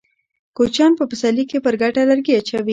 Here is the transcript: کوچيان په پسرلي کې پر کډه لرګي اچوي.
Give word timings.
کوچيان 0.57 0.91
په 0.99 1.03
پسرلي 1.11 1.45
کې 1.49 1.57
پر 1.65 1.73
کډه 1.81 2.01
لرګي 2.09 2.33
اچوي. 2.37 2.69